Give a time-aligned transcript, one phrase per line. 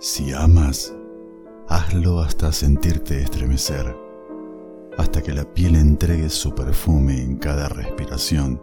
[0.00, 0.94] Si amas,
[1.66, 3.96] hazlo hasta sentirte estremecer,
[4.96, 8.62] hasta que la piel entregue su perfume en cada respiración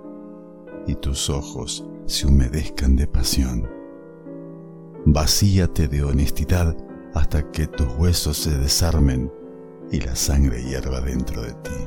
[0.88, 3.70] y tus ojos se humedezcan de pasión.
[5.04, 6.74] Vacíate de honestidad
[7.14, 9.30] hasta que tus huesos se desarmen
[9.92, 11.86] y la sangre hierva dentro de ti.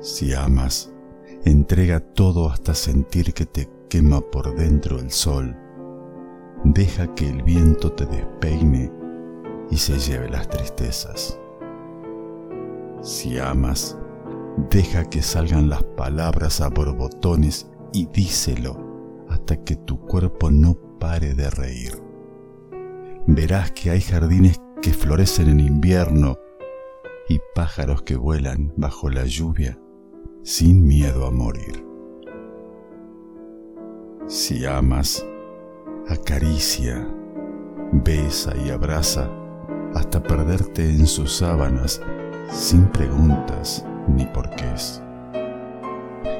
[0.00, 0.92] Si amas,
[1.46, 5.56] entrega todo hasta sentir que te quema por dentro el sol
[6.74, 8.90] deja que el viento te despeine
[9.70, 11.38] y se lleve las tristezas.
[13.00, 13.96] Si amas,
[14.70, 21.34] deja que salgan las palabras a borbotones y díselo hasta que tu cuerpo no pare
[21.34, 22.02] de reír.
[23.26, 26.38] Verás que hay jardines que florecen en invierno
[27.28, 29.78] y pájaros que vuelan bajo la lluvia
[30.42, 31.84] sin miedo a morir.
[34.26, 35.24] Si amas,
[36.24, 37.06] acaricia,
[37.92, 39.28] besa y abraza
[39.94, 42.00] hasta perderte en sus sábanas
[42.50, 45.02] sin preguntas ni porqués.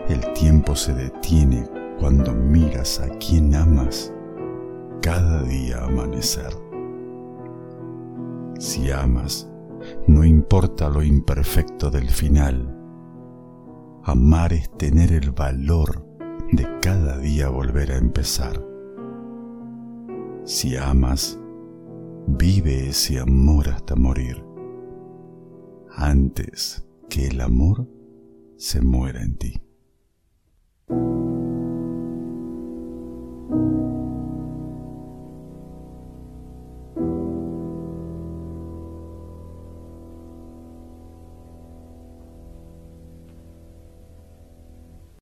[0.08, 1.68] El tiempo se detiene
[1.98, 4.10] cuando miras a quien amas
[5.02, 6.54] cada día amanecer.
[8.58, 9.50] Si amas,
[10.06, 12.74] no importa lo imperfecto del final.
[14.02, 16.06] Amar es tener el valor
[16.52, 18.73] de cada día volver a empezar.
[20.44, 21.40] Si amas,
[22.26, 24.44] vive ese amor hasta morir,
[25.96, 27.88] antes que el amor
[28.58, 29.63] se muera en ti.